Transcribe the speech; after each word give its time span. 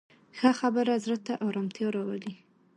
ښه 0.37 0.51
خبره 0.59 0.93
زړه 1.05 1.17
ته 1.25 1.33
ارامتیا 1.47 1.87
راولي 1.95 2.33